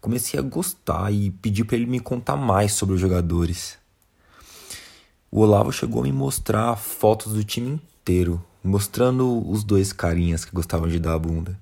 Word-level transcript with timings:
comecei 0.00 0.38
a 0.38 0.42
gostar 0.42 1.10
e 1.10 1.30
pedi 1.30 1.64
para 1.64 1.76
ele 1.76 1.86
me 1.86 1.98
contar 1.98 2.36
mais 2.36 2.72
sobre 2.72 2.94
os 2.94 3.00
jogadores. 3.00 3.78
O 5.30 5.40
Olavo 5.40 5.72
chegou 5.72 6.02
a 6.02 6.04
me 6.04 6.12
mostrar 6.12 6.76
fotos 6.76 7.32
do 7.32 7.42
time 7.42 7.80
inteiro, 8.00 8.44
mostrando 8.62 9.48
os 9.48 9.64
dois 9.64 9.92
carinhas 9.92 10.44
que 10.44 10.54
gostavam 10.54 10.88
de 10.88 10.98
dar 10.98 11.14
a 11.14 11.18
bunda. 11.18 11.58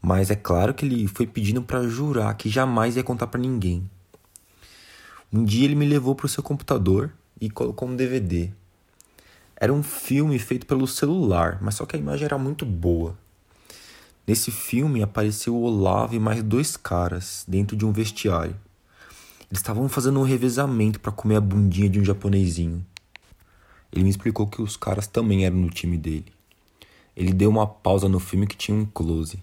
Mas 0.00 0.30
é 0.30 0.36
claro 0.36 0.74
que 0.74 0.84
ele 0.84 1.08
foi 1.08 1.26
pedindo 1.26 1.62
para 1.62 1.88
jurar 1.88 2.34
que 2.36 2.50
jamais 2.50 2.96
ia 2.96 3.02
contar 3.02 3.28
para 3.28 3.40
ninguém. 3.40 3.88
Um 5.32 5.44
dia 5.44 5.64
ele 5.64 5.74
me 5.74 5.86
levou 5.86 6.14
para 6.14 6.26
o 6.26 6.28
seu 6.28 6.42
computador 6.42 7.10
e 7.40 7.48
colocou 7.48 7.88
um 7.88 7.96
DVD 7.96 8.52
era 9.62 9.72
um 9.72 9.80
filme 9.80 10.40
feito 10.40 10.66
pelo 10.66 10.88
celular, 10.88 11.58
mas 11.62 11.76
só 11.76 11.86
que 11.86 11.94
a 11.94 11.98
imagem 11.98 12.24
era 12.24 12.36
muito 12.36 12.66
boa. 12.66 13.16
Nesse 14.26 14.50
filme 14.50 15.04
apareceu 15.04 15.54
o 15.54 15.62
Olavo 15.62 16.16
e 16.16 16.18
mais 16.18 16.42
dois 16.42 16.76
caras 16.76 17.44
dentro 17.46 17.76
de 17.76 17.86
um 17.86 17.92
vestiário. 17.92 18.56
Eles 19.48 19.60
estavam 19.60 19.88
fazendo 19.88 20.18
um 20.18 20.24
revezamento 20.24 20.98
para 20.98 21.12
comer 21.12 21.36
a 21.36 21.40
bundinha 21.40 21.88
de 21.88 22.00
um 22.00 22.04
japonesinho. 22.04 22.84
Ele 23.92 24.02
me 24.02 24.10
explicou 24.10 24.48
que 24.48 24.60
os 24.60 24.76
caras 24.76 25.06
também 25.06 25.44
eram 25.46 25.58
no 25.58 25.70
time 25.70 25.96
dele. 25.96 26.32
Ele 27.16 27.32
deu 27.32 27.48
uma 27.48 27.64
pausa 27.64 28.08
no 28.08 28.18
filme 28.18 28.48
que 28.48 28.56
tinha 28.56 28.76
um 28.76 28.84
close. 28.84 29.38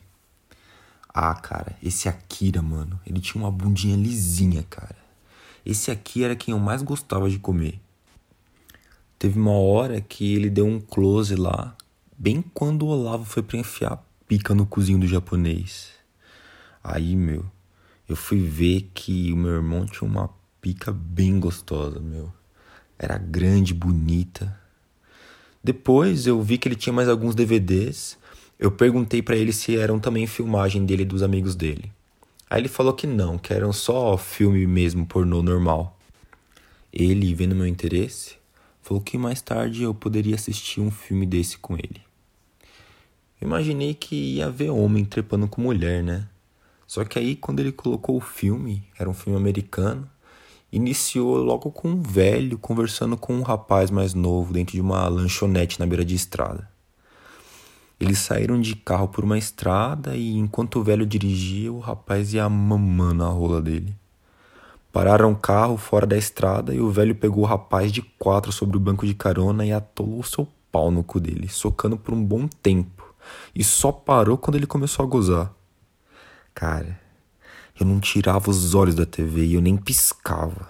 Ah, 1.14 1.34
cara, 1.34 1.78
esse 1.82 2.10
Akira, 2.10 2.62
mano, 2.62 3.00
ele 3.08 3.22
tinha 3.22 3.42
uma 3.42 3.52
bundinha 3.52 3.96
lisinha, 3.96 4.66
cara. 4.70 4.98
Esse 5.66 5.90
aqui 5.90 6.26
era 6.26 6.36
quem 6.36 6.54
eu 6.54 6.60
mais 6.60 6.82
gostava 6.82 7.30
de 7.30 7.40
comer. 7.40 7.80
Teve 9.20 9.38
uma 9.38 9.52
hora 9.52 10.00
que 10.00 10.34
ele 10.34 10.50
deu 10.50 10.66
um 10.66 10.80
close 10.80 11.36
lá, 11.36 11.76
bem 12.18 12.42
quando 12.54 12.84
o 12.84 12.88
Olavo 12.88 13.26
foi 13.26 13.44
pra 13.44 13.58
enfiar 13.58 14.02
pica 14.26 14.56
no 14.56 14.66
cozinho 14.66 14.98
do 14.98 15.06
japonês. 15.06 15.90
Aí, 16.82 17.18
meu, 17.18 17.44
eu 18.08 18.16
fui 18.16 18.40
ver 18.40 18.90
que 18.94 19.34
o 19.34 19.36
meu 19.36 19.52
irmão 19.52 19.86
tinha 19.86 20.10
uma 20.10 20.30
pica 20.62 20.94
bem 20.94 21.38
gostosa, 21.38 22.00
meu. 22.00 22.32
Era 22.98 23.18
grande, 23.18 23.74
bonita. 23.74 24.58
Depois 25.62 26.26
eu 26.26 26.42
vi 26.42 26.58
que 26.58 26.70
ele 26.70 26.76
tinha 26.76 26.94
mais 26.94 27.10
alguns 27.10 27.36
DVDs. 27.36 28.18
Eu 28.58 28.72
perguntei 28.72 29.22
para 29.22 29.36
ele 29.36 29.52
se 29.52 29.76
eram 29.76 30.00
também 30.00 30.28
filmagem 30.28 30.86
dele 30.86 31.02
e 31.02 31.06
dos 31.06 31.24
amigos 31.24 31.56
dele. 31.56 31.92
Aí 32.50 32.62
ele 32.62 32.70
falou 32.70 32.94
que 32.94 33.06
não, 33.06 33.38
que 33.38 33.54
eram 33.54 33.74
só 33.74 34.18
filme 34.18 34.66
mesmo, 34.66 35.06
pornô 35.06 35.44
normal. 35.44 36.00
Ele, 36.94 37.36
vendo 37.36 37.54
meu 37.54 37.68
interesse, 37.68 38.39
falou 38.90 39.04
que 39.04 39.20
mais 39.20 39.40
tarde 39.40 39.84
eu 39.84 39.94
poderia 39.94 40.34
assistir 40.34 40.82
um 40.82 40.90
filme 40.90 41.24
desse 41.24 41.60
com 41.60 41.76
ele. 41.76 42.02
Eu 43.40 43.48
imaginei 43.48 43.94
que 43.94 44.16
ia 44.38 44.50
ver 44.50 44.72
homem 44.72 45.06
trepando 45.06 45.48
com 45.48 45.62
mulher, 45.62 46.04
né? 46.04 46.28
Só 46.88 47.06
que 47.06 47.20
aí, 47.20 47.36
quando 47.36 47.60
ele 47.60 47.72
colocou 47.72 48.18
o 48.18 48.20
filme, 48.20 48.84
era 48.98 49.08
um 49.08 49.14
filme 49.14 49.38
americano, 49.38 50.10
iniciou 50.72 51.38
logo 51.38 51.72
com 51.72 51.90
um 51.90 52.02
velho 52.02 52.58
conversando 52.58 53.16
com 53.16 53.36
um 53.36 53.44
rapaz 53.44 53.92
mais 53.92 54.16
novo 54.16 54.52
dentro 54.52 54.74
de 54.74 54.82
uma 54.82 55.08
lanchonete 55.08 55.80
na 55.80 55.86
beira 55.86 56.04
de 56.04 56.16
estrada. 56.16 56.68
Eles 58.00 58.18
saíram 58.18 58.60
de 58.60 58.76
carro 58.76 59.08
por 59.08 59.24
uma 59.24 59.38
estrada 59.38 60.16
e 60.16 60.36
enquanto 60.36 60.80
o 60.80 60.84
velho 60.84 61.06
dirigia, 61.06 61.72
o 61.72 61.78
rapaz 61.78 62.34
ia 62.34 62.50
mamando 62.50 63.24
a 63.24 63.30
rola 63.30 63.62
dele. 63.62 63.94
Pararam 64.92 65.32
o 65.32 65.36
carro 65.36 65.78
fora 65.78 66.08
da 66.08 66.18
estrada 66.18 66.74
e 66.74 66.80
o 66.80 66.90
velho 66.90 67.14
pegou 67.14 67.44
o 67.44 67.48
rapaz 67.48 67.92
de 67.92 68.02
quatro 68.02 68.52
sobre 68.52 68.76
o 68.76 68.80
banco 68.80 69.06
de 69.06 69.14
carona 69.14 69.66
e 69.66 69.72
atolou 69.72 70.24
seu 70.24 70.48
pau 70.72 70.90
no 70.90 71.04
cu 71.04 71.20
dele, 71.20 71.48
socando 71.48 71.98
por 71.98 72.14
um 72.14 72.24
bom 72.24 72.48
tempo. 72.48 73.04
E 73.54 73.64
só 73.64 73.92
parou 73.92 74.38
quando 74.38 74.56
ele 74.56 74.66
começou 74.66 75.06
a 75.06 75.08
gozar. 75.08 75.54
Cara, 76.56 77.00
eu 77.80 77.86
não 77.86 78.00
tirava 78.00 78.50
os 78.50 78.74
olhos 78.74 78.96
da 78.96 79.06
TV 79.06 79.46
e 79.46 79.54
eu 79.54 79.62
nem 79.62 79.78
piscava. 79.78 80.68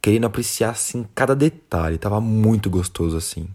Querendo 0.00 0.26
apreciar 0.26 0.70
assim 0.70 1.04
cada 1.14 1.34
detalhe, 1.34 1.98
tava 1.98 2.20
muito 2.20 2.70
gostoso 2.70 3.16
assim. 3.16 3.48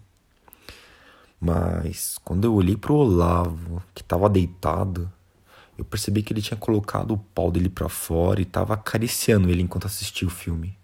Mas 1.40 2.18
quando 2.24 2.44
eu 2.44 2.54
olhei 2.54 2.76
pro 2.76 2.94
Olavo, 2.94 3.82
que 3.94 4.04
tava 4.04 4.28
deitado, 4.28 5.10
eu 5.78 5.84
percebi 5.84 6.22
que 6.22 6.32
ele 6.32 6.42
tinha 6.42 6.56
colocado 6.56 7.12
o 7.12 7.18
pau 7.18 7.50
dele 7.50 7.68
para 7.68 7.88
fora 7.88 8.40
e 8.40 8.44
estava 8.44 8.74
acariciando 8.74 9.50
ele 9.50 9.62
enquanto 9.62 9.86
assistia 9.86 10.26
o 10.26 10.30
filme. 10.30 10.76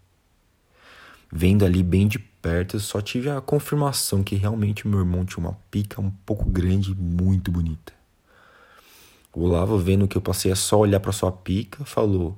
Vendo 1.30 1.64
ali 1.64 1.82
bem 1.82 2.06
de 2.06 2.18
perto, 2.18 2.76
eu 2.76 2.80
só 2.80 3.00
tive 3.00 3.30
a 3.30 3.40
confirmação 3.40 4.22
que 4.22 4.34
realmente 4.34 4.86
meu 4.86 4.98
irmão 4.98 5.24
tinha 5.24 5.38
uma 5.38 5.56
pica 5.70 6.00
um 6.00 6.10
pouco 6.10 6.44
grande 6.44 6.92
e 6.92 6.94
muito 6.94 7.50
bonita. 7.50 7.92
O 9.32 9.44
Olavo, 9.44 9.78
vendo 9.78 10.06
que 10.06 10.16
eu 10.16 10.20
passei 10.20 10.52
a 10.52 10.56
só 10.56 10.78
olhar 10.78 11.00
para 11.00 11.10
sua 11.10 11.32
pica, 11.32 11.86
falou: 11.86 12.36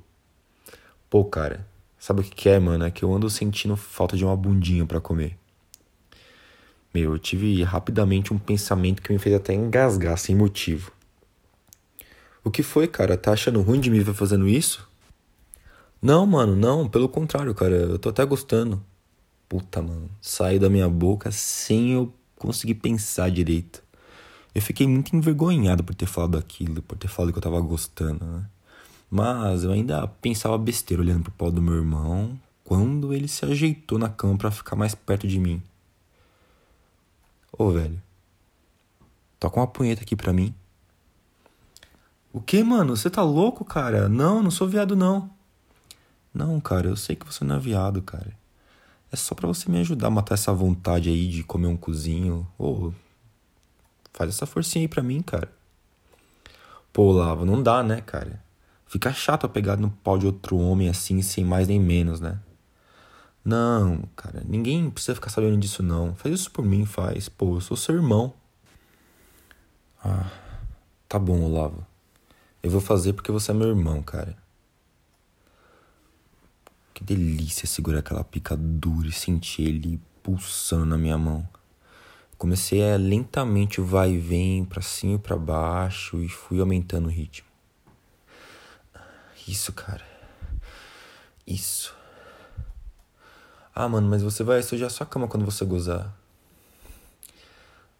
Pô, 1.10 1.24
cara, 1.24 1.66
sabe 1.98 2.20
o 2.20 2.22
que, 2.22 2.30
que 2.30 2.48
é, 2.48 2.60
mano? 2.60 2.84
É 2.84 2.90
que 2.90 3.04
eu 3.04 3.12
ando 3.12 3.28
sentindo 3.28 3.74
falta 3.76 4.16
de 4.16 4.24
uma 4.24 4.36
bundinha 4.36 4.86
para 4.86 5.00
comer. 5.00 5.36
Meu, 6.94 7.14
eu 7.14 7.18
tive 7.18 7.60
rapidamente 7.64 8.32
um 8.32 8.38
pensamento 8.38 9.02
que 9.02 9.12
me 9.12 9.18
fez 9.18 9.34
até 9.34 9.52
engasgar 9.52 10.16
sem 10.16 10.36
motivo. 10.36 10.92
O 12.44 12.50
que 12.50 12.62
foi, 12.62 12.86
cara? 12.86 13.16
Tá 13.16 13.32
achando 13.32 13.62
ruim 13.62 13.80
de 13.80 13.90
me 13.90 14.00
ver 14.00 14.12
fazendo 14.12 14.46
isso? 14.46 14.86
Não, 16.00 16.26
mano, 16.26 16.54
não, 16.54 16.86
pelo 16.86 17.08
contrário, 17.08 17.54
cara, 17.54 17.74
eu 17.74 17.98
tô 17.98 18.10
até 18.10 18.22
gostando. 18.26 18.84
Puta, 19.48 19.80
mano, 19.80 20.10
saiu 20.20 20.60
da 20.60 20.68
minha 20.68 20.88
boca 20.88 21.32
sem 21.32 21.92
eu 21.92 22.12
conseguir 22.36 22.74
pensar 22.74 23.30
direito. 23.30 23.82
Eu 24.54 24.60
fiquei 24.60 24.86
muito 24.86 25.16
envergonhado 25.16 25.82
por 25.82 25.94
ter 25.94 26.04
falado 26.04 26.36
aquilo, 26.36 26.82
por 26.82 26.98
ter 26.98 27.08
falado 27.08 27.32
que 27.32 27.38
eu 27.38 27.42
tava 27.42 27.58
gostando, 27.60 28.22
né? 28.24 28.44
Mas 29.10 29.64
eu 29.64 29.72
ainda 29.72 30.06
pensava 30.06 30.58
besteira 30.58 31.02
olhando 31.02 31.22
pro 31.22 31.32
pau 31.32 31.50
do 31.50 31.62
meu 31.62 31.74
irmão 31.74 32.38
quando 32.62 33.14
ele 33.14 33.28
se 33.28 33.44
ajeitou 33.44 33.98
na 33.98 34.08
cama 34.08 34.36
para 34.36 34.50
ficar 34.50 34.76
mais 34.76 34.94
perto 34.94 35.26
de 35.26 35.38
mim. 35.38 35.62
Ô, 37.56 37.70
velho, 37.70 38.02
toca 39.40 39.58
uma 39.60 39.66
punheta 39.66 40.02
aqui 40.02 40.14
pra 40.16 40.32
mim. 40.32 40.54
O 42.34 42.40
que, 42.40 42.64
mano? 42.64 42.96
Você 42.96 43.08
tá 43.08 43.22
louco, 43.22 43.64
cara? 43.64 44.08
Não, 44.08 44.42
não 44.42 44.50
sou 44.50 44.66
viado, 44.66 44.96
não. 44.96 45.30
Não, 46.34 46.60
cara, 46.60 46.88
eu 46.88 46.96
sei 46.96 47.14
que 47.14 47.24
você 47.24 47.44
não 47.44 47.54
é 47.54 47.58
viado, 47.60 48.02
cara. 48.02 48.36
É 49.12 49.14
só 49.14 49.36
para 49.36 49.46
você 49.46 49.70
me 49.70 49.78
ajudar 49.78 50.08
a 50.08 50.10
matar 50.10 50.34
essa 50.34 50.52
vontade 50.52 51.08
aí 51.08 51.28
de 51.28 51.44
comer 51.44 51.68
um 51.68 51.76
cozinho. 51.76 52.44
Ô, 52.58 52.92
faz 54.12 54.30
essa 54.30 54.46
forcinha 54.46 54.82
aí 54.82 54.88
pra 54.88 55.00
mim, 55.00 55.22
cara. 55.22 55.48
Pô, 56.92 57.12
Lava, 57.12 57.44
não 57.44 57.62
dá, 57.62 57.84
né, 57.84 58.00
cara? 58.00 58.42
Fica 58.84 59.12
chato 59.12 59.48
pegar 59.48 59.76
no 59.76 59.90
pau 60.02 60.18
de 60.18 60.26
outro 60.26 60.58
homem 60.58 60.88
assim, 60.88 61.22
sem 61.22 61.44
mais 61.44 61.68
nem 61.68 61.78
menos, 61.78 62.18
né? 62.18 62.40
Não, 63.44 64.02
cara, 64.16 64.42
ninguém 64.44 64.90
precisa 64.90 65.14
ficar 65.14 65.30
sabendo 65.30 65.56
disso 65.56 65.84
não. 65.84 66.16
Faz 66.16 66.34
isso 66.34 66.50
por 66.50 66.64
mim, 66.64 66.84
faz. 66.84 67.28
Pô, 67.28 67.54
eu 67.54 67.60
sou 67.60 67.76
seu 67.76 67.94
irmão. 67.94 68.34
Ah, 70.02 70.28
tá 71.08 71.16
bom, 71.16 71.40
Olavo. 71.40 71.93
Eu 72.64 72.70
vou 72.70 72.80
fazer 72.80 73.12
porque 73.12 73.30
você 73.30 73.50
é 73.50 73.54
meu 73.54 73.68
irmão, 73.68 74.02
cara. 74.02 74.34
Que 76.94 77.04
delícia 77.04 77.66
segurar 77.66 77.98
aquela 77.98 78.24
pica 78.24 78.56
dura 78.56 79.06
e 79.06 79.12
sentir 79.12 79.68
ele 79.68 80.00
pulsando 80.22 80.86
na 80.86 80.96
minha 80.96 81.18
mão. 81.18 81.46
Comecei 82.38 82.90
a 82.90 82.96
lentamente 82.96 83.82
o 83.82 83.84
vai 83.84 84.12
e 84.12 84.18
vem 84.18 84.64
pra 84.64 84.80
cima 84.80 85.16
e 85.16 85.18
pra 85.18 85.36
baixo 85.36 86.22
e 86.22 86.28
fui 86.30 86.58
aumentando 86.58 87.04
o 87.04 87.10
ritmo. 87.10 87.46
Isso, 89.46 89.70
cara. 89.70 90.06
Isso. 91.46 91.94
Ah, 93.74 93.86
mano, 93.86 94.08
mas 94.08 94.22
você 94.22 94.42
vai 94.42 94.62
sujar 94.62 94.90
sua 94.90 95.04
cama 95.04 95.28
quando 95.28 95.44
você 95.44 95.66
gozar. 95.66 96.16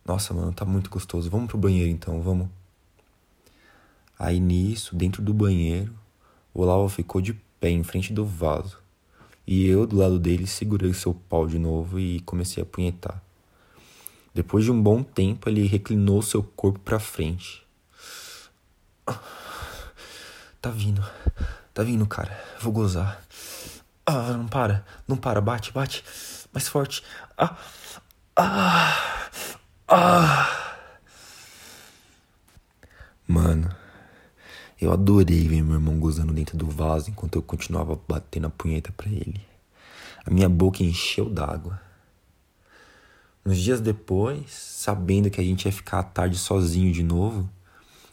Nossa, 0.06 0.32
mano, 0.32 0.54
tá 0.54 0.64
muito 0.64 0.88
gostoso. 0.88 1.28
Vamos 1.28 1.48
pro 1.48 1.58
banheiro 1.58 1.90
então, 1.90 2.22
vamos. 2.22 2.48
Aí 4.18 4.38
nisso, 4.38 4.94
dentro 4.94 5.22
do 5.22 5.34
banheiro, 5.34 5.92
o 6.52 6.62
Olavo 6.62 6.88
ficou 6.88 7.20
de 7.20 7.34
pé 7.60 7.70
em 7.70 7.82
frente 7.82 8.12
do 8.12 8.24
vaso. 8.24 8.78
E 9.46 9.66
eu, 9.66 9.86
do 9.86 9.96
lado 9.96 10.18
dele, 10.18 10.46
segurei 10.46 10.94
seu 10.94 11.12
pau 11.12 11.46
de 11.46 11.58
novo 11.58 11.98
e 11.98 12.20
comecei 12.20 12.62
a 12.62 12.66
punhetar. 12.66 13.22
Depois 14.32 14.64
de 14.64 14.72
um 14.72 14.82
bom 14.82 15.02
tempo, 15.02 15.48
ele 15.48 15.66
reclinou 15.66 16.22
seu 16.22 16.42
corpo 16.42 16.78
para 16.80 16.98
frente. 16.98 17.64
Tá 20.60 20.70
vindo. 20.70 21.04
Tá 21.74 21.82
vindo, 21.82 22.06
cara. 22.06 22.42
Vou 22.60 22.72
gozar. 22.72 23.20
Ah, 24.06 24.32
não 24.32 24.48
para. 24.48 24.84
Não 25.06 25.16
para. 25.16 25.40
Bate, 25.40 25.72
bate. 25.72 26.02
Mais 26.52 26.66
forte. 26.66 27.04
Ah. 27.36 27.56
Ah. 28.34 29.28
Ah. 29.86 30.76
Mano, 33.28 33.74
eu 34.84 34.92
adorei 34.92 35.48
ver 35.48 35.62
meu 35.62 35.74
irmão 35.74 35.98
gozando 35.98 36.32
dentro 36.32 36.56
do 36.56 36.66
vaso 36.66 37.10
enquanto 37.10 37.36
eu 37.36 37.42
continuava 37.42 37.98
batendo 38.06 38.46
a 38.46 38.50
punheta 38.50 38.92
para 38.92 39.10
ele. 39.10 39.40
A 40.24 40.30
minha 40.30 40.48
boca 40.48 40.82
encheu 40.82 41.28
d'água. 41.28 41.80
Uns 43.46 43.58
dias 43.58 43.80
depois, 43.80 44.50
sabendo 44.50 45.30
que 45.30 45.40
a 45.40 45.44
gente 45.44 45.66
ia 45.66 45.72
ficar 45.72 46.00
à 46.00 46.02
tarde 46.02 46.38
sozinho 46.38 46.92
de 46.92 47.02
novo, 47.02 47.48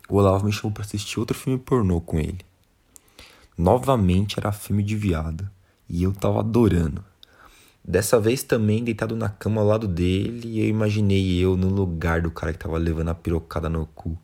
o 0.09 0.15
Olavo 0.15 0.45
me 0.45 0.51
chamou 0.51 0.71
para 0.71 0.83
assistir 0.83 1.19
outro 1.19 1.37
filme 1.37 1.59
pornô 1.59 2.01
com 2.01 2.19
ele. 2.19 2.39
Novamente 3.57 4.39
era 4.39 4.51
filme 4.51 4.81
de 4.81 4.95
viado. 4.95 5.49
E 5.87 6.03
eu 6.03 6.13
tava 6.13 6.39
adorando. 6.39 7.03
Dessa 7.83 8.19
vez 8.19 8.43
também 8.43 8.83
deitado 8.83 9.15
na 9.15 9.27
cama 9.27 9.59
ao 9.59 9.67
lado 9.67 9.87
dele, 9.87 10.59
eu 10.61 10.67
imaginei 10.67 11.37
eu 11.37 11.57
no 11.57 11.67
lugar 11.67 12.21
do 12.21 12.31
cara 12.31 12.53
que 12.53 12.59
tava 12.59 12.77
levando 12.77 13.09
a 13.09 13.15
pirocada 13.15 13.67
no 13.67 13.85
cu. 13.87 14.17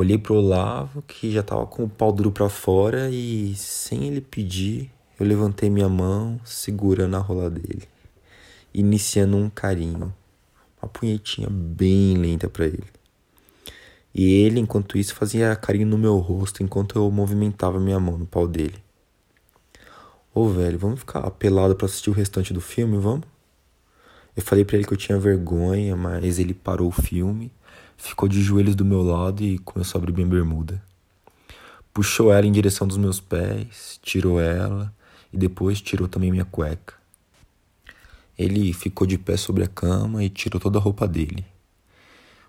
Olhei 0.00 0.16
pro 0.16 0.36
Olavo, 0.36 1.02
que 1.02 1.30
já 1.30 1.42
tava 1.42 1.66
com 1.66 1.84
o 1.84 1.88
pau 1.88 2.10
duro 2.10 2.32
pra 2.32 2.48
fora, 2.48 3.10
e 3.10 3.54
sem 3.54 4.06
ele 4.06 4.22
pedir, 4.22 4.90
eu 5.18 5.26
levantei 5.26 5.68
minha 5.68 5.90
mão, 5.90 6.40
segurando 6.42 7.16
a 7.16 7.18
rola 7.18 7.50
dele, 7.50 7.86
iniciando 8.72 9.36
um 9.36 9.50
carinho, 9.50 10.10
uma 10.80 10.88
punhetinha 10.88 11.48
bem 11.50 12.16
lenta 12.16 12.48
para 12.48 12.64
ele. 12.64 12.86
E 14.14 14.24
ele, 14.32 14.58
enquanto 14.58 14.96
isso, 14.96 15.14
fazia 15.14 15.54
carinho 15.54 15.86
no 15.86 15.98
meu 15.98 16.16
rosto 16.16 16.62
enquanto 16.62 16.96
eu 16.96 17.10
movimentava 17.10 17.78
minha 17.78 18.00
mão 18.00 18.16
no 18.16 18.24
pau 18.24 18.48
dele. 18.48 18.78
Ô, 20.34 20.48
velho, 20.48 20.78
vamos 20.78 21.00
ficar 21.00 21.30
pelado 21.32 21.76
para 21.76 21.84
assistir 21.84 22.08
o 22.08 22.14
restante 22.14 22.54
do 22.54 22.60
filme, 22.62 22.96
vamos? 22.96 23.26
Eu 24.34 24.42
falei 24.42 24.64
para 24.64 24.76
ele 24.76 24.86
que 24.86 24.94
eu 24.94 24.96
tinha 24.96 25.18
vergonha, 25.18 25.94
mas 25.94 26.38
ele 26.38 26.54
parou 26.54 26.88
o 26.88 26.90
filme, 26.90 27.52
ficou 28.00 28.28
de 28.28 28.42
joelhos 28.42 28.74
do 28.74 28.84
meu 28.84 29.02
lado 29.02 29.42
e 29.42 29.58
começou 29.58 29.98
a 29.98 30.02
abrir 30.02 30.12
minha 30.12 30.26
bermuda. 30.26 30.82
Puxou 31.92 32.32
ela 32.32 32.46
em 32.46 32.52
direção 32.52 32.86
dos 32.86 32.96
meus 32.96 33.20
pés, 33.20 34.00
tirou 34.02 34.40
ela 34.40 34.92
e 35.32 35.36
depois 35.36 35.80
tirou 35.80 36.08
também 36.08 36.30
minha 36.30 36.44
cueca. 36.44 36.94
Ele 38.38 38.72
ficou 38.72 39.06
de 39.06 39.18
pé 39.18 39.36
sobre 39.36 39.64
a 39.64 39.68
cama 39.68 40.24
e 40.24 40.30
tirou 40.30 40.58
toda 40.58 40.78
a 40.78 40.80
roupa 40.80 41.06
dele. 41.06 41.44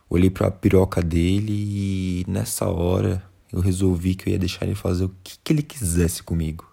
Olhei 0.09 0.29
para 0.29 0.47
a 0.47 0.51
piroca 0.51 1.01
dele 1.01 1.51
e 1.51 2.25
nessa 2.27 2.67
hora 2.67 3.23
eu 3.51 3.59
resolvi 3.59 4.15
que 4.15 4.29
eu 4.29 4.31
ia 4.31 4.39
deixar 4.39 4.65
ele 4.65 4.75
fazer 4.75 5.05
o 5.05 5.11
que, 5.23 5.37
que 5.43 5.51
ele 5.51 5.63
quisesse 5.63 6.23
comigo. 6.23 6.65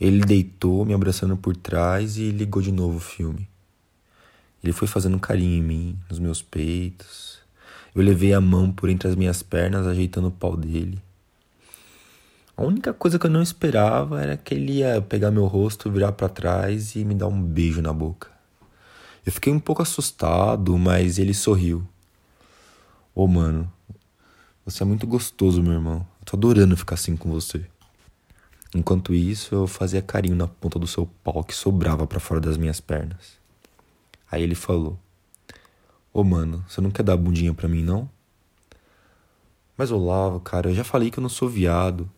Ele 0.00 0.24
deitou, 0.24 0.84
me 0.84 0.94
abraçando 0.94 1.36
por 1.36 1.54
trás 1.54 2.16
e 2.16 2.30
ligou 2.30 2.62
de 2.62 2.72
novo 2.72 2.96
o 2.96 3.00
filme. 3.00 3.48
Ele 4.62 4.72
foi 4.72 4.86
fazendo 4.86 5.16
um 5.16 5.18
carinho 5.18 5.58
em 5.58 5.62
mim, 5.62 5.98
nos 6.08 6.18
meus 6.18 6.40
peitos. 6.40 7.38
Eu 7.94 8.02
levei 8.02 8.32
a 8.32 8.40
mão 8.40 8.70
por 8.70 8.88
entre 8.88 9.08
as 9.08 9.16
minhas 9.16 9.42
pernas, 9.42 9.86
ajeitando 9.86 10.28
o 10.28 10.32
pau 10.32 10.56
dele. 10.56 11.02
A 12.56 12.62
única 12.62 12.92
coisa 12.92 13.18
que 13.18 13.26
eu 13.26 13.30
não 13.30 13.42
esperava 13.42 14.22
era 14.22 14.36
que 14.36 14.54
ele 14.54 14.78
ia 14.78 15.02
pegar 15.02 15.30
meu 15.30 15.46
rosto, 15.46 15.90
virar 15.90 16.12
para 16.12 16.28
trás 16.28 16.94
e 16.94 17.04
me 17.04 17.14
dar 17.14 17.26
um 17.26 17.42
beijo 17.42 17.82
na 17.82 17.92
boca. 17.92 18.30
Eu 19.24 19.32
fiquei 19.32 19.52
um 19.52 19.58
pouco 19.60 19.82
assustado, 19.82 20.76
mas 20.78 21.18
ele 21.18 21.34
sorriu. 21.34 21.86
Ô, 23.14 23.24
oh, 23.24 23.26
mano, 23.26 23.72
você 24.64 24.82
é 24.82 24.86
muito 24.86 25.06
gostoso, 25.06 25.62
meu 25.62 25.72
irmão. 25.72 26.06
Eu 26.20 26.26
tô 26.26 26.36
adorando 26.36 26.76
ficar 26.76 26.94
assim 26.94 27.16
com 27.16 27.28
você. 27.30 27.64
Enquanto 28.74 29.12
isso, 29.12 29.54
eu 29.54 29.66
fazia 29.66 30.00
carinho 30.00 30.36
na 30.36 30.46
ponta 30.46 30.78
do 30.78 30.86
seu 30.86 31.06
pau 31.22 31.44
que 31.44 31.54
sobrava 31.54 32.06
para 32.06 32.20
fora 32.20 32.40
das 32.40 32.56
minhas 32.56 32.80
pernas. 32.80 33.41
Aí 34.32 34.42
ele 34.42 34.54
falou: 34.54 34.98
Ô 36.12 36.20
oh, 36.20 36.24
mano, 36.24 36.64
você 36.66 36.80
não 36.80 36.90
quer 36.90 37.02
dar 37.02 37.18
bundinha 37.18 37.52
pra 37.52 37.68
mim, 37.68 37.82
não? 37.82 38.08
Mas 39.76 39.90
Olavo, 39.90 40.40
cara, 40.40 40.70
eu 40.70 40.74
já 40.74 40.82
falei 40.82 41.10
que 41.10 41.18
eu 41.18 41.22
não 41.22 41.28
sou 41.28 41.50
viado. 41.50 42.10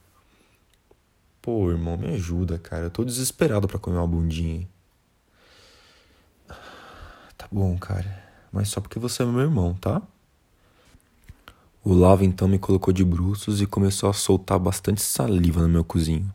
Pô, 1.42 1.70
irmão, 1.70 1.96
me 1.96 2.14
ajuda, 2.14 2.56
cara. 2.56 2.84
Eu 2.84 2.90
tô 2.90 3.04
desesperado 3.04 3.66
para 3.66 3.78
comer 3.80 3.96
uma 3.96 4.06
bundinha. 4.06 4.66
Tá 7.36 7.48
bom, 7.50 7.76
cara. 7.76 8.22
Mas 8.52 8.68
só 8.68 8.80
porque 8.80 8.98
você 8.98 9.24
é 9.24 9.26
meu 9.26 9.40
irmão, 9.40 9.74
tá? 9.74 10.00
O 11.84 11.92
Lava 11.92 12.24
então 12.24 12.46
me 12.46 12.58
colocou 12.58 12.94
de 12.94 13.04
bruços 13.04 13.60
e 13.60 13.66
começou 13.66 14.08
a 14.08 14.12
soltar 14.12 14.58
bastante 14.58 15.02
saliva 15.02 15.60
no 15.60 15.68
meu 15.68 15.84
cozinho. 15.84 16.32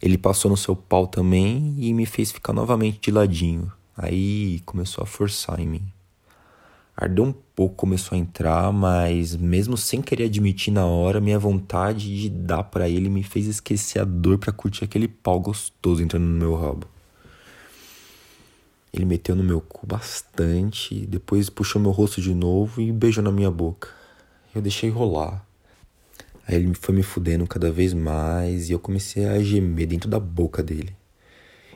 Ele 0.00 0.18
passou 0.18 0.50
no 0.50 0.56
seu 0.56 0.76
pau 0.76 1.06
também 1.06 1.74
e 1.78 1.92
me 1.92 2.06
fez 2.06 2.30
ficar 2.30 2.52
novamente 2.52 3.00
de 3.00 3.10
ladinho. 3.10 3.72
Aí 3.96 4.60
começou 4.66 5.02
a 5.02 5.06
forçar 5.06 5.60
em 5.60 5.66
mim. 5.66 5.82
Ardeu 6.96 7.24
um 7.24 7.32
pouco, 7.32 7.76
começou 7.76 8.14
a 8.14 8.18
entrar, 8.18 8.70
mas 8.72 9.34
mesmo 9.34 9.76
sem 9.76 10.02
querer 10.02 10.24
admitir 10.24 10.70
na 10.70 10.84
hora, 10.84 11.20
minha 11.20 11.38
vontade 11.38 12.20
de 12.20 12.28
dar 12.28 12.62
para 12.64 12.88
ele 12.88 13.08
me 13.08 13.22
fez 13.22 13.46
esquecer 13.46 14.00
a 14.00 14.04
dor 14.04 14.36
para 14.36 14.52
curtir 14.52 14.84
aquele 14.84 15.08
pau 15.08 15.40
gostoso 15.40 16.02
entrando 16.02 16.24
no 16.24 16.38
meu 16.38 16.54
rabo. 16.54 16.86
Ele 18.92 19.04
meteu 19.04 19.34
no 19.34 19.42
meu 19.42 19.60
cu 19.60 19.86
bastante, 19.86 21.06
depois 21.06 21.48
puxou 21.48 21.80
meu 21.80 21.90
rosto 21.90 22.20
de 22.20 22.34
novo 22.34 22.82
e 22.82 22.92
beijou 22.92 23.24
na 23.24 23.32
minha 23.32 23.50
boca. 23.50 23.88
Eu 24.54 24.60
deixei 24.60 24.90
rolar. 24.90 25.42
Aí 26.46 26.56
ele 26.56 26.74
foi 26.74 26.94
me 26.94 27.02
fudendo 27.02 27.46
cada 27.46 27.70
vez 27.70 27.94
mais 27.94 28.68
e 28.68 28.72
eu 28.72 28.78
comecei 28.78 29.24
a 29.24 29.40
gemer 29.42 29.86
dentro 29.86 30.10
da 30.10 30.18
boca 30.18 30.62
dele. 30.62 30.99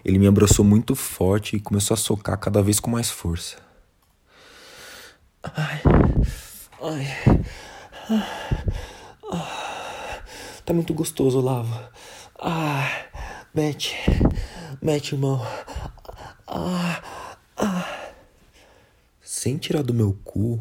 Ele 0.04 0.18
me 0.18 0.26
abraçou 0.26 0.64
muito 0.64 0.94
forte 0.94 1.56
e 1.56 1.60
começou 1.60 1.94
a 1.94 1.98
socar 1.98 2.38
cada 2.38 2.62
vez 2.62 2.78
com 2.78 2.90
mais 2.90 3.10
força. 3.10 3.56
Ai, 5.42 5.82
ai, 6.82 7.06
ah, 9.30 10.22
tá 10.64 10.74
muito 10.74 10.92
gostoso, 10.92 11.40
Lava. 11.40 11.90
Ah, 12.38 12.86
mete, 13.54 13.96
mete, 14.82 15.14
irmão. 15.14 15.40
Ah, 16.46 17.02
ah. 17.56 18.04
Sem 19.22 19.56
tirar 19.56 19.82
do 19.82 19.94
meu 19.94 20.16
cu, 20.22 20.60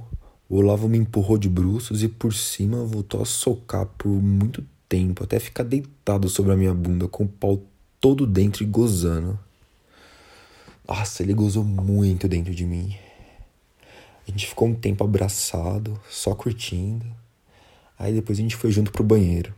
o 0.49 0.57
Olavo 0.57 0.87
me 0.87 0.97
empurrou 0.97 1.37
de 1.37 1.49
bruços 1.49 2.01
e 2.03 2.07
por 2.07 2.33
cima 2.33 2.85
voltou 2.85 3.21
a 3.21 3.25
socar 3.25 3.85
por 3.97 4.09
muito 4.09 4.63
tempo, 4.87 5.23
até 5.23 5.39
ficar 5.39 5.63
deitado 5.63 6.29
sobre 6.29 6.53
a 6.53 6.55
minha 6.55 6.73
bunda 6.73 7.07
com 7.07 7.23
o 7.23 7.27
pau 7.27 7.61
todo 8.03 8.27
dentro 8.27 8.65
e 8.65 8.67
gozando. 8.67 9.39
Nossa, 10.85 11.23
ele 11.23 11.33
gozou 11.33 11.63
muito 11.63 12.27
dentro 12.27 12.53
de 12.53 12.65
mim. 12.65 12.93
A 14.27 14.29
gente 14.29 14.45
ficou 14.45 14.67
um 14.67 14.75
tempo 14.75 15.05
abraçado, 15.05 15.97
só 16.09 16.35
curtindo. 16.35 17.05
Aí 17.97 18.13
depois 18.13 18.37
a 18.37 18.41
gente 18.41 18.57
foi 18.57 18.71
junto 18.71 18.91
pro 18.91 19.05
banheiro. 19.05 19.53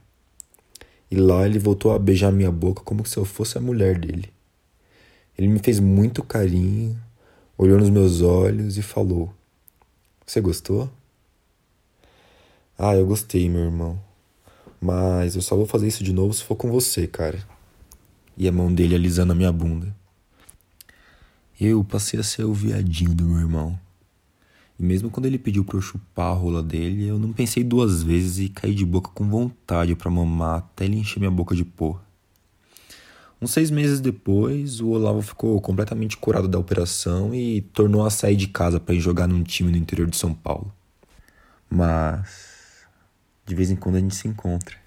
E 1.10 1.16
lá 1.16 1.44
ele 1.48 1.58
voltou 1.58 1.92
a 1.92 1.98
beijar 1.98 2.32
minha 2.32 2.52
boca 2.52 2.84
como 2.84 3.04
se 3.04 3.18
eu 3.18 3.26
fosse 3.26 3.58
a 3.58 3.62
mulher 3.62 3.98
dele. 3.98 4.32
Ele 5.36 5.48
me 5.48 5.58
fez 5.58 5.80
muito 5.80 6.24
carinho, 6.24 6.96
olhou 7.58 7.80
nos 7.80 7.90
meus 7.90 8.22
olhos 8.22 8.78
e 8.78 8.84
falou: 8.84 9.34
você 10.24 10.40
gostou? 10.40 10.88
Ah, 12.78 12.96
eu 12.96 13.08
gostei, 13.08 13.50
meu 13.50 13.62
irmão. 13.62 14.00
Mas 14.80 15.36
eu 15.36 15.42
só 15.42 15.56
vou 15.56 15.66
fazer 15.66 15.88
isso 15.88 16.04
de 16.04 16.14
novo 16.14 16.32
se 16.32 16.44
for 16.44 16.56
com 16.56 16.70
você, 16.70 17.08
cara. 17.08 17.55
E 18.38 18.48
a 18.48 18.52
mão 18.52 18.74
dele 18.74 18.96
alisando 18.96 19.32
a 19.32 19.36
minha 19.36 19.52
bunda. 19.52 19.96
Eu 21.60 21.84
passei 21.84 22.20
a 22.20 22.24
ser 22.24 22.44
o 22.44 22.54
viadinho 22.54 23.14
do 23.14 23.24
meu 23.26 23.40
irmão. 23.40 23.80
E 24.78 24.84
mesmo 24.84 25.10
quando 25.10 25.26
ele 25.26 25.38
pediu 25.38 25.64
para 25.64 25.78
eu 25.78 25.82
chupar 25.82 26.32
a 26.32 26.34
rola 26.34 26.62
dele, 26.62 27.08
eu 27.08 27.18
não 27.18 27.32
pensei 27.32 27.64
duas 27.64 28.04
vezes 28.04 28.40
e 28.40 28.50
caí 28.50 28.76
de 28.76 28.86
boca 28.86 29.10
com 29.14 29.30
vontade 29.30 29.96
para 29.96 30.12
mamar 30.12 30.58
até 30.58 30.84
ele 30.84 30.98
encher 30.98 31.20
minha 31.20 31.32
boca 31.32 31.56
de 31.56 31.64
porra. 31.64 32.04
Uns 33.42 33.52
seis 33.52 33.70
meses 33.72 34.00
depois, 34.00 34.82
o 34.82 34.90
Olavo 34.90 35.22
ficou 35.22 35.60
completamente 35.62 36.18
curado 36.18 36.48
da 36.48 36.60
operação 36.60 37.34
e 37.34 37.62
tornou 37.62 38.06
a 38.06 38.10
sair 38.10 38.36
de 38.36 38.48
casa 38.48 38.80
para 38.80 38.96
ir 38.96 39.00
jogar 39.00 39.28
num 39.28 39.44
time 39.44 39.72
no 39.72 39.78
interior 39.78 40.10
de 40.10 40.18
São 40.18 40.34
Paulo. 40.34 40.74
Mas 41.70 42.86
de 43.46 43.54
vez 43.54 43.70
em 43.70 43.76
quando 43.76 43.96
a 43.96 44.00
gente 44.00 44.16
se 44.16 44.28
encontra. 44.28 44.85